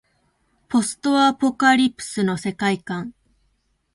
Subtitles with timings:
[0.67, 3.13] ポストアポカリプスの世界観